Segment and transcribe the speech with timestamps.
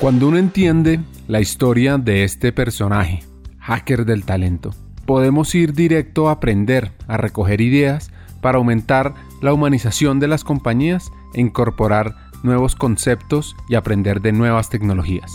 [0.00, 3.22] Cuando uno entiende la historia de este personaje,
[3.60, 4.74] hacker del talento,
[5.06, 8.10] podemos ir directo a aprender, a recoger ideas
[8.40, 14.68] para aumentar la humanización de las compañías e incorporar nuevos conceptos y aprender de nuevas
[14.68, 15.32] tecnologías.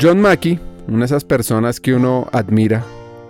[0.00, 2.84] John Mackey, una de esas personas que uno admira,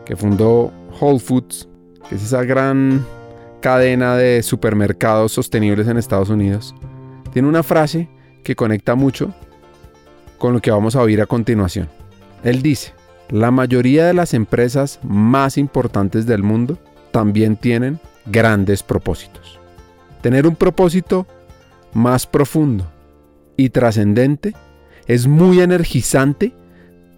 [0.05, 1.69] que fundó Whole Foods,
[2.09, 3.07] que es esa gran
[3.67, 6.73] cadena de supermercados sostenibles en Estados Unidos,
[7.33, 8.09] tiene una frase
[8.45, 9.35] que conecta mucho
[10.39, 11.89] con lo que vamos a oír a continuación.
[12.45, 12.95] Él dice,
[13.29, 16.79] la mayoría de las empresas más importantes del mundo
[17.11, 19.59] también tienen grandes propósitos.
[20.23, 21.27] Tener un propósito
[21.93, 22.87] más profundo
[23.57, 24.55] y trascendente
[25.09, 26.55] es muy energizante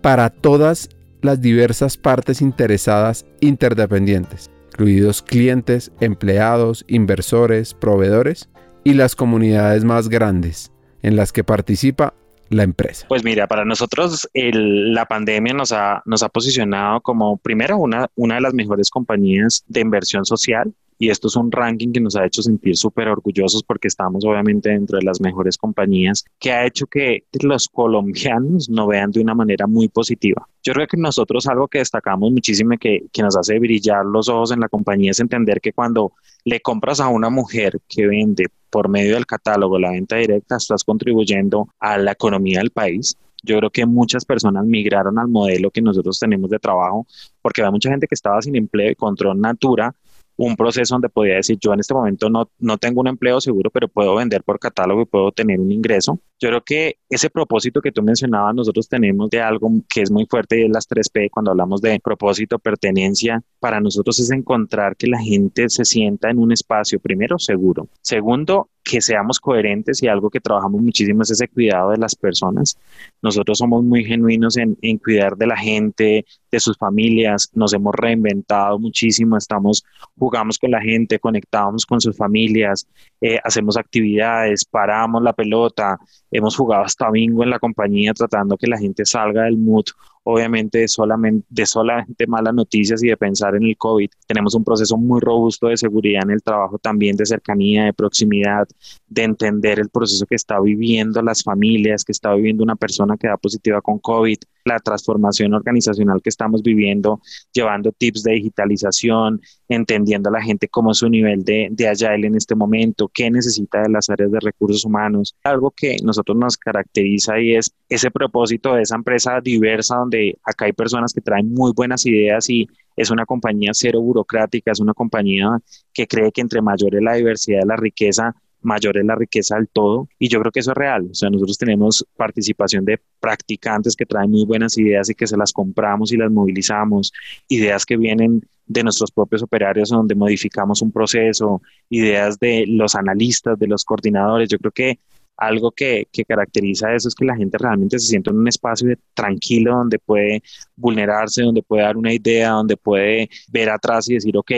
[0.01, 0.89] para todas
[1.21, 8.49] las diversas partes interesadas interdependientes, incluidos clientes, empleados, inversores, proveedores
[8.85, 10.71] y las comunidades más grandes
[11.03, 12.15] en las que participa
[12.49, 13.07] la empresa?
[13.09, 16.03] Pues mira, para nosotros la pandemia nos ha,
[16.33, 21.53] posicionado como primero una de las mejores compañías de inversión social y esto es un
[21.53, 25.57] ranking que nos ha hecho sentir súper orgullosos porque estamos obviamente dentro de las mejores
[25.57, 30.49] compañías, que ha hecho que los colombianos nos vean de una manera muy positiva.
[30.63, 34.51] Yo creo que nosotros algo que destacamos muchísimo que, que nos hace brillar los ojos
[34.51, 36.13] en la compañía es entender que cuando
[36.45, 40.85] le compras a una mujer que vende por medio del catálogo, la venta directa, estás
[40.85, 43.17] contribuyendo a la economía del país.
[43.43, 47.07] Yo creo que muchas personas migraron al modelo que nosotros tenemos de trabajo
[47.41, 49.95] porque había mucha gente que estaba sin empleo y control Natura
[50.39, 53.71] un proceso donde podía decir, yo en este momento no, no tengo un empleo seguro,
[53.71, 56.21] pero puedo vender por catálogo y puedo tener un ingreso.
[56.39, 60.27] Yo creo que ese propósito que tú mencionabas, nosotros tenemos de algo que es muy
[60.27, 65.09] fuerte y es las 3P, cuando hablamos de propósito, pertenencia, para nosotros es encontrar que
[65.09, 67.89] la gente se sienta en un espacio, primero, seguro.
[68.01, 72.79] Segundo, que seamos coherentes y algo que trabajamos muchísimo es ese cuidado de las personas.
[73.21, 78.79] Nosotros somos muy genuinos en, cuidar de la gente, de sus familias, nos hemos reinventado
[78.79, 79.85] muchísimo, estamos,
[80.19, 82.89] jugamos con la gente, conectamos con sus familias,
[83.21, 85.99] eh, hacemos actividades, paramos la pelota,
[86.31, 89.85] hemos jugado hasta bingo en la compañía tratando que la gente salga del mood
[90.31, 94.11] obviamente de solamente, de solamente malas noticias y de pensar en el COVID.
[94.27, 98.69] Tenemos un proceso muy robusto de seguridad en el trabajo también, de cercanía, de proximidad,
[99.07, 103.27] de entender el proceso que está viviendo las familias, que está viviendo una persona que
[103.27, 104.37] da positiva con COVID,
[104.67, 107.23] la transformación organizacional que estamos viviendo,
[107.55, 112.27] llevando tips de digitalización, entendiendo a la gente cómo es su nivel de, de agile
[112.27, 115.35] en este momento, qué necesita de las áreas de recursos humanos.
[115.43, 120.67] Algo que nosotros nos caracteriza y es ese propósito de esa empresa diversa donde acá
[120.67, 124.95] hay personas que traen muy buenas ideas y es una compañía cero burocrática, es una
[124.95, 125.59] compañía
[125.93, 129.69] que cree que entre mayor es la diversidad la riqueza, mayor es la riqueza del
[129.69, 130.09] todo.
[130.19, 131.09] Y yo creo que eso es real.
[131.11, 135.37] O sea, nosotros tenemos participación de practicantes que traen muy buenas ideas y que se
[135.37, 137.13] las compramos y las movilizamos.
[137.49, 143.59] Ideas que vienen de nuestros propios operarios donde modificamos un proceso, ideas de los analistas,
[143.59, 144.49] de los coordinadores.
[144.49, 144.99] Yo creo que
[145.39, 148.95] algo que, que, caracteriza eso es que la gente realmente se siente en un espacio
[149.15, 150.43] tranquilo donde puede
[150.77, 154.51] vulnerarse, donde puede dar una idea, donde puede ver atrás y decir, ok,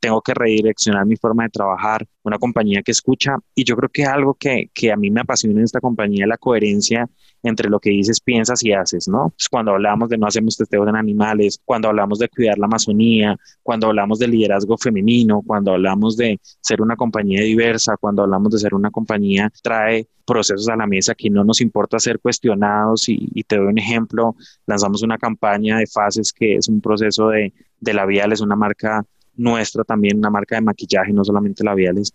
[0.00, 3.36] tengo que redireccionar mi forma de trabajar, una compañía que escucha.
[3.54, 6.28] Y yo creo que algo que, que a mí me apasiona en esta compañía es
[6.28, 7.08] la coherencia
[7.42, 9.32] entre lo que dices, piensas y haces, ¿no?
[9.50, 13.88] cuando hablamos de no hacemos testeos en animales, cuando hablamos de cuidar la Amazonía, cuando
[13.88, 18.74] hablamos de liderazgo femenino, cuando hablamos de ser una compañía diversa, cuando hablamos de ser
[18.74, 23.42] una compañía trae procesos a la mesa que no nos importa ser cuestionados y, y
[23.44, 24.36] te doy un ejemplo,
[24.66, 29.04] lanzamos una campaña de fases que es un proceso de, de labiales, una marca
[29.36, 32.14] nuestra también, una marca de maquillaje, no solamente labiales,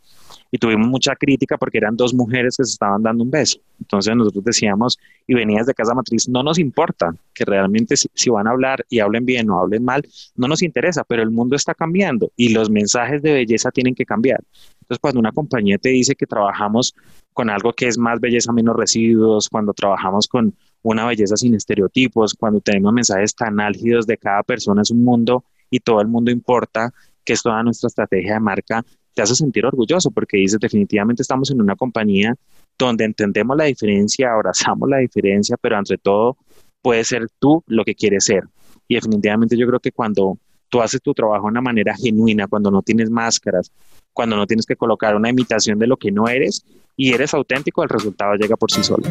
[0.51, 3.59] y tuvimos mucha crítica porque eran dos mujeres que se estaban dando un beso.
[3.79, 8.47] Entonces nosotros decíamos, y venías de casa matriz, no nos importa que realmente si, van
[8.47, 10.03] a hablar y hablen bien o hablen mal,
[10.35, 14.05] no nos interesa, pero el mundo está cambiando y los mensajes de belleza tienen que
[14.05, 14.43] cambiar.
[14.81, 16.95] Entonces cuando una compañía te dice que trabajamos
[17.33, 22.33] con algo que es más belleza, menos residuos, cuando trabajamos con una belleza sin estereotipos,
[22.33, 26.31] cuando tenemos mensajes tan álgidos de cada persona es un mundo y todo el mundo
[26.31, 26.93] importa,
[27.27, 31.51] que es toda nuestra estrategia de marca, te hace sentir orgulloso porque dices definitivamente estamos
[31.51, 32.33] en una compañía
[32.79, 36.37] donde entendemos la diferencia, abrazamos la diferencia, pero entre todo
[36.81, 38.45] puedes ser tú lo que quieres ser.
[38.87, 40.37] Y definitivamente yo creo que cuando
[40.69, 43.73] tú haces tu trabajo de una manera genuina, cuando no tienes máscaras,
[44.13, 46.63] cuando no tienes que colocar una imitación de lo que no eres
[46.95, 49.03] y eres auténtico, el resultado llega por sí solo.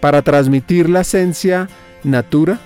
[0.00, 1.68] Para transmitir la esencia
[2.04, 2.60] natura,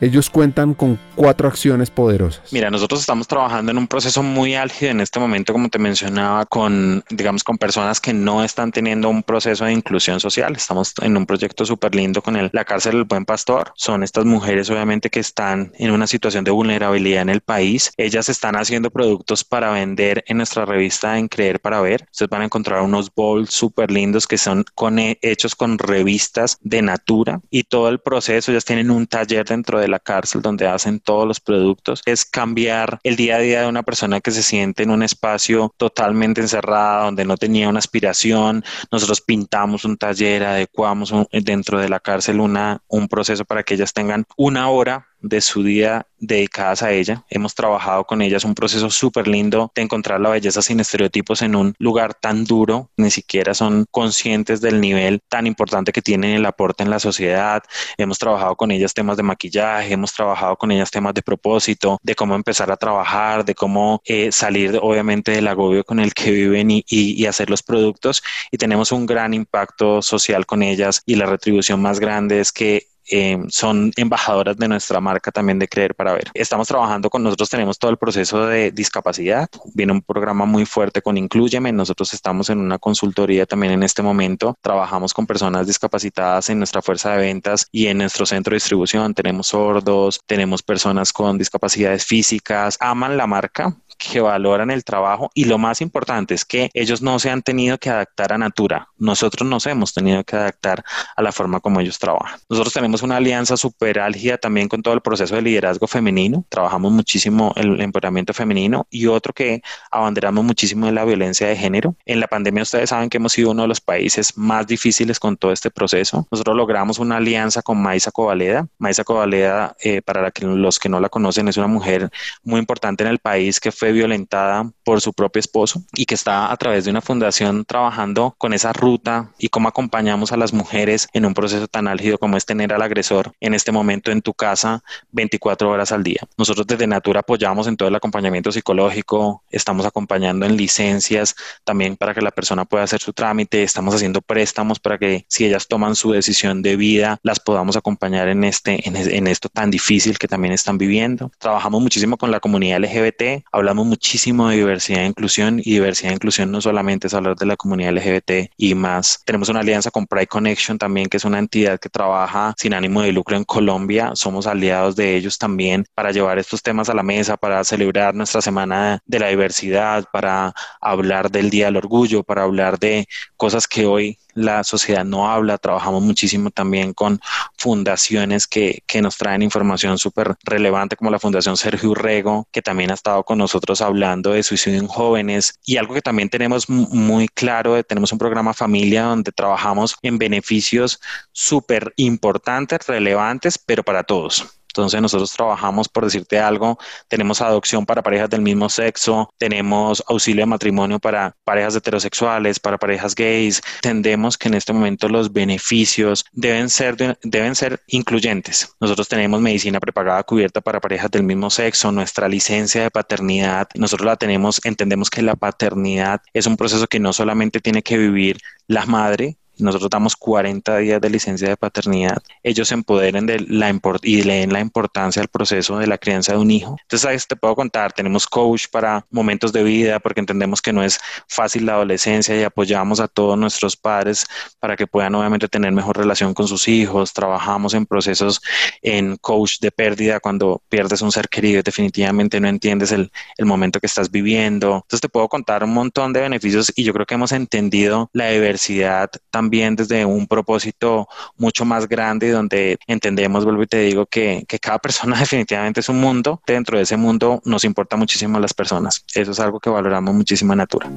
[0.00, 2.52] ellos cuentan con cuatro acciones poderosas.
[2.52, 6.44] Mira, nosotros estamos trabajando en un proceso muy álgido en este momento, como te mencionaba,
[6.46, 10.54] con, digamos, con personas que no están teniendo un proceso de inclusión social.
[10.54, 13.72] Estamos en un proyecto súper lindo con el, la cárcel del buen pastor.
[13.76, 17.92] Son estas mujeres, obviamente, que están en una situación de vulnerabilidad en el país.
[17.96, 22.06] Ellas están haciendo productos para vender en nuestra revista En Creer para Ver.
[22.10, 26.82] Ustedes van a encontrar unos bowls súper lindos que son con, hechos con revistas de
[26.82, 28.50] Natura y todo el proceso.
[28.50, 32.98] Ellas tienen un taller dentro de la cárcel donde hacen todos los productos, es cambiar
[33.02, 37.04] el día a día de una persona que se siente en un espacio totalmente encerrada,
[37.04, 38.64] donde no tenía una aspiración.
[38.90, 43.92] Nosotros pintamos un taller, adecuamos dentro de la cárcel una, un proceso para que ellas
[43.92, 47.24] tengan una hora de su día dedicadas a ella.
[47.28, 51.54] Hemos trabajado con ellas un proceso súper lindo de encontrar la belleza sin estereotipos en
[51.54, 56.46] un lugar tan duro, ni siquiera son conscientes del nivel tan importante que tienen el
[56.46, 57.62] aporte en la sociedad.
[57.98, 62.14] Hemos trabajado con ellas temas de maquillaje, hemos trabajado con ellas temas de propósito, de
[62.14, 66.70] cómo empezar a trabajar, de cómo eh, salir obviamente del agobio con el que viven
[66.70, 68.22] y, y hacer los productos.
[68.50, 72.86] Y tenemos un gran impacto social con ellas y la retribución más grande es que
[73.10, 76.30] eh, son embajadoras de nuestra marca también de Creer para Ver.
[76.34, 81.02] Estamos trabajando con nosotros, tenemos todo el proceso de discapacidad, viene un programa muy fuerte
[81.02, 86.50] con Incluyeme, nosotros estamos en una consultoría también en este momento, trabajamos con personas discapacitadas
[86.50, 91.12] en nuestra fuerza de ventas y en nuestro centro de distribución, tenemos sordos, tenemos personas
[91.12, 96.44] con discapacidades físicas, aman la marca, que valoran el trabajo y lo más importante es
[96.44, 98.88] que ellos no se han tenido que adaptar a Natura.
[98.98, 100.84] Nosotros nos hemos tenido que adaptar
[101.16, 102.38] a la forma como ellos trabajan.
[102.48, 106.44] Nosotros tenemos una alianza súper álgida también con todo el proceso de liderazgo femenino.
[106.48, 111.96] Trabajamos muchísimo el empoderamiento femenino y otro que abanderamos muchísimo es la violencia de género.
[112.04, 115.36] En la pandemia ustedes saben que hemos sido uno de los países más difíciles con
[115.36, 116.26] todo este proceso.
[116.30, 118.66] Nosotros logramos una alianza con Maisa Covaleda.
[118.78, 122.10] Maisa Covaleda, eh, para los que no la conocen, es una mujer
[122.42, 126.52] muy importante en el país que fue violentada por su propio esposo y que está
[126.52, 131.08] a través de una fundación trabajando con esa ruta y cómo acompañamos a las mujeres
[131.12, 134.32] en un proceso tan álgido como es tener al agresor en este momento en tu
[134.32, 136.20] casa 24 horas al día.
[136.38, 141.34] Nosotros desde Natura apoyamos en todo el acompañamiento psicológico, estamos acompañando en licencias
[141.64, 145.44] también para que la persona pueda hacer su trámite, estamos haciendo préstamos para que si
[145.46, 149.70] ellas toman su decisión de vida, las podamos acompañar en, este, en, en esto tan
[149.70, 151.30] difícil que también están viviendo.
[151.38, 156.14] Trabajamos muchísimo con la comunidad LGBT, hablamos muchísimo de diversidad e inclusión y diversidad e
[156.14, 159.22] inclusión no solamente es hablar de la comunidad LGBT y más.
[159.24, 163.02] Tenemos una alianza con Pride Connection también, que es una entidad que trabaja sin ánimo
[163.02, 164.12] de lucro en Colombia.
[164.14, 168.40] Somos aliados de ellos también para llevar estos temas a la mesa, para celebrar nuestra
[168.40, 173.06] semana de la diversidad, para hablar del Día del Orgullo, para hablar de
[173.36, 175.58] cosas que hoy la sociedad no habla.
[175.58, 177.20] Trabajamos muchísimo también con
[177.58, 182.90] fundaciones que, que nos traen información súper relevante, como la Fundación Sergio Urrego, que también
[182.90, 185.58] ha estado con nosotros hablando de suicidio en jóvenes.
[185.64, 191.00] Y algo que también tenemos muy claro, tenemos un programa familia donde trabajamos en beneficios
[191.32, 194.46] súper importantes, relevantes, pero para todos.
[194.82, 196.78] Entonces nosotros trabajamos, por decirte algo,
[197.08, 202.78] tenemos adopción para parejas del mismo sexo, tenemos auxilio de matrimonio para parejas heterosexuales, para
[202.78, 203.62] parejas gays.
[203.76, 208.74] Entendemos que en este momento los beneficios deben ser, deben ser incluyentes.
[208.80, 214.06] Nosotros tenemos medicina prepagada cubierta para parejas del mismo sexo, nuestra licencia de paternidad, nosotros
[214.06, 218.38] la tenemos, entendemos que la paternidad es un proceso que no solamente tiene que vivir
[218.66, 223.76] la madre, nosotros damos 40 días de licencia de paternidad, ellos se empoderen de la
[224.02, 226.76] y leen la importancia del proceso de la crianza de un hijo.
[226.82, 230.98] Entonces, te puedo contar, tenemos coach para momentos de vida porque entendemos que no es
[231.28, 234.26] fácil la adolescencia y apoyamos a todos nuestros padres
[234.60, 237.12] para que puedan obviamente tener mejor relación con sus hijos.
[237.12, 238.40] Trabajamos en procesos
[238.82, 243.80] en coach de pérdida cuando pierdes un ser querido, definitivamente no entiendes el, el momento
[243.80, 244.76] que estás viviendo.
[244.76, 248.28] Entonces, te puedo contar un montón de beneficios y yo creo que hemos entendido la
[248.28, 254.04] diversidad también también desde un propósito mucho más grande donde entendemos, vuelvo y te digo,
[254.06, 256.40] que, cada persona definitivamente es un mundo.
[256.44, 259.04] Dentro de ese mundo nos importa muchísimo las personas.
[259.14, 260.90] Eso es algo que valoramos muchísimo en Natura.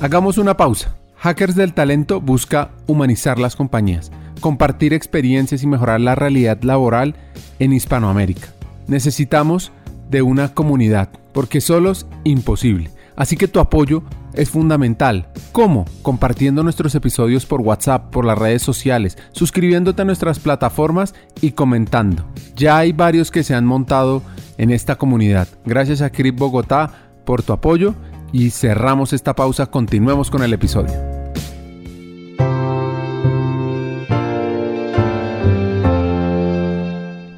[0.00, 0.96] Hagamos una pausa.
[1.18, 7.14] Hackers del Talento busca humanizar las compañías, compartir experiencias y mejorar la realidad laboral
[7.58, 8.54] en Hispanoamérica.
[8.86, 9.70] Necesitamos
[10.08, 12.90] de una comunidad, porque solos imposible.
[13.16, 14.02] Así que tu apoyo
[14.34, 15.28] es fundamental.
[15.52, 15.84] ¿Cómo?
[16.02, 22.26] Compartiendo nuestros episodios por WhatsApp, por las redes sociales, suscribiéndote a nuestras plataformas y comentando.
[22.56, 24.22] Ya hay varios que se han montado
[24.56, 25.48] en esta comunidad.
[25.64, 27.94] Gracias a Crip Bogotá por tu apoyo
[28.32, 29.66] y cerramos esta pausa.
[29.66, 30.94] Continuemos con el episodio.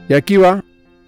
[0.09, 0.65] Y aquí va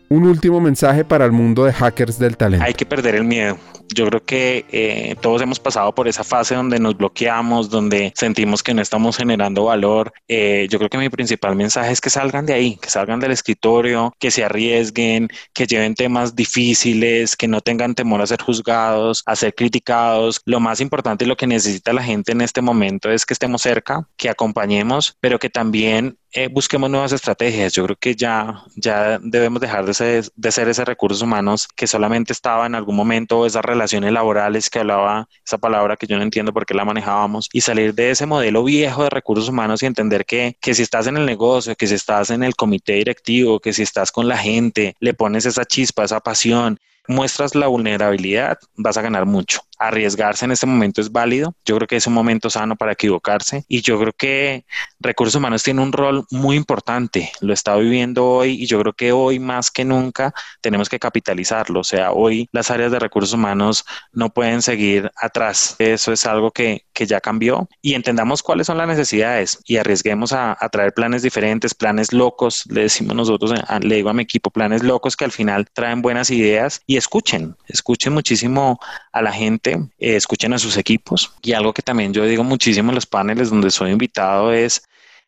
[0.09, 2.65] un último mensaje para el mundo de hackers del talento.
[2.65, 3.59] Hay que perder el miedo.
[3.89, 8.63] Yo creo que eh, todos hemos pasado por esa fase donde nos bloqueamos, donde sentimos
[8.63, 10.13] que no estamos generando valor.
[10.29, 13.33] Eh, yo creo que mi principal mensaje es que salgan de ahí, que salgan del
[13.33, 19.23] escritorio, que se arriesguen, que lleven temas difíciles, que no tengan temor a ser juzgados,
[19.27, 20.41] a ser criticados.
[20.45, 23.63] Lo más importante y lo que necesita la gente en este momento es que estemos
[23.63, 27.75] cerca, que acompañemos, pero que también eh, busquemos nuevas estrategias.
[27.75, 31.87] Yo creo que ya, ya debemos dejar de ser, de ser ese recursos humanos que
[31.87, 36.23] solamente estaba en algún momento esa relaciones laborales que hablaba esa palabra que yo no
[36.23, 39.87] entiendo por qué la manejábamos y salir de ese modelo viejo de recursos humanos y
[39.87, 43.61] entender que, que si estás en el negocio, que si estás en el comité directivo,
[43.61, 48.59] que si estás con la gente, le pones esa chispa, esa pasión, muestras la vulnerabilidad,
[48.77, 51.55] vas a ganar mucho arriesgarse en este momento es válido.
[51.65, 54.65] Yo creo que es un momento sano para equivocarse y yo creo que
[55.01, 57.33] recursos humanos tiene un rol muy importante.
[57.41, 61.81] Lo está viviendo hoy y yo creo que hoy más que nunca tenemos que capitalizarlo.
[61.81, 65.77] O sea, hoy las áreas de recursos humanos no pueden seguir atrás.
[65.79, 70.33] Eso es algo que, que ya cambió y entendamos cuáles son las necesidades y arriesguemos
[70.33, 72.65] a, a traer planes diferentes, planes locos.
[72.69, 76.31] Le decimos nosotros, le digo a mi equipo, planes locos que al final traen buenas
[76.31, 78.79] ideas y escuchen, escuchen muchísimo
[79.13, 81.33] a la gente eh, escuchen a sus equipos.
[81.43, 84.83] Y algo que también yo digo muchísimo en los paneles donde soy invitado es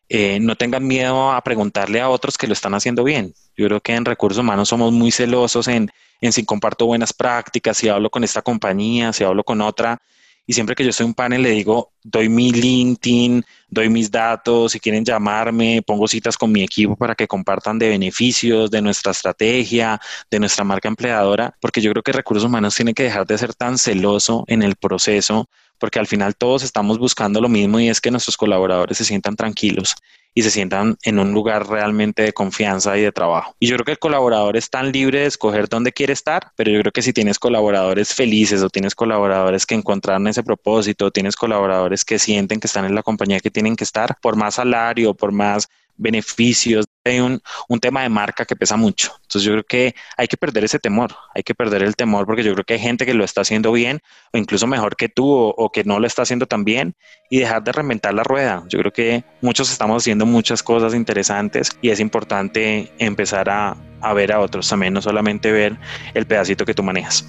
[0.07, 3.33] eh, no tengan miedo a preguntarle a otros que lo están haciendo bien.
[3.57, 5.89] Yo creo que en recursos humanos somos muy celosos en,
[6.21, 9.99] en si comparto buenas prácticas, si hablo con esta compañía, si hablo con otra.
[10.47, 14.11] Y siempre que yo estoy en un panel le digo, doy mi LinkedIn, doy mis
[14.11, 18.81] datos, si quieren llamarme, pongo citas con mi equipo para que compartan de beneficios, de
[18.81, 19.99] nuestra estrategia,
[20.29, 23.55] de nuestra marca empleadora, porque yo creo que recursos humanos tiene que dejar de ser
[23.55, 25.49] tan celoso en el proceso,
[25.79, 29.35] porque al final todos estamos buscando lo mismo y es que nuestros colaboradores se sientan
[29.35, 29.95] tranquilos
[30.35, 33.55] y se sientan en un lugar realmente de confianza y de trabajo.
[33.57, 36.69] Y yo creo que el colaborador es tan libre de escoger dónde quiere estar, pero
[36.69, 41.37] yo creo que si tienes colaboradores felices o tienes colaboradores que encontraron ese propósito, tienes
[41.37, 45.13] colaboradores que sienten que están en la compañía que tienen que estar, por más salario,
[45.13, 49.11] por más beneficios, hay un, un, tema de marca que pesa mucho.
[49.21, 52.43] Entonces yo creo que hay que perder ese temor, hay que perder el temor porque
[52.43, 54.01] yo creo que hay gente que lo está haciendo bien
[54.33, 56.95] o incluso mejor que tú o, que no lo está haciendo tan bien
[57.29, 58.63] y dejar de reinventar la rueda.
[58.69, 64.13] Yo creo que muchos estamos haciendo muchas cosas interesantes y es importante empezar a, a
[64.13, 65.77] ver a otros también, no solamente ver
[66.15, 67.25] el pedacito que tú manejas.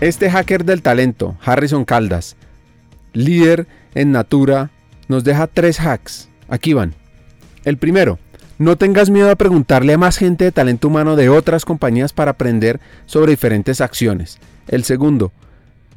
[0.00, 2.36] Este hacker del talento, Harrison Caldas,
[3.12, 4.70] líder en Natura,
[5.08, 6.28] nos deja tres hacks.
[6.48, 6.94] Aquí van.
[7.64, 8.18] El primero,
[8.58, 12.32] no tengas miedo a preguntarle a más gente de talento humano de otras compañías para
[12.32, 14.38] aprender sobre diferentes acciones.
[14.68, 15.32] El segundo,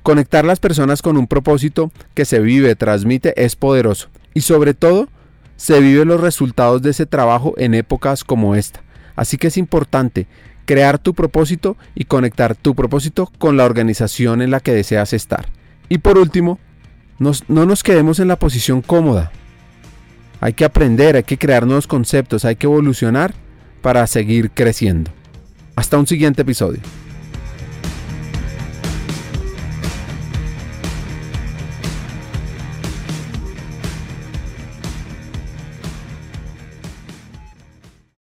[0.04, 4.10] conectar las personas con un propósito que se vive, transmite, es poderoso.
[4.34, 5.08] Y sobre todo,
[5.56, 8.82] se viven los resultados de ese trabajo en épocas como esta.
[9.16, 10.28] Así que es importante
[10.66, 15.48] crear tu propósito y conectar tu propósito con la organización en la que deseas estar.
[15.90, 16.60] Y por último,
[17.20, 19.32] no nos quedemos en la posición cómoda.
[20.40, 23.34] Hay que aprender, hay que crear nuevos conceptos, hay que evolucionar
[23.82, 25.12] para seguir creciendo.
[25.76, 26.80] Hasta un siguiente episodio.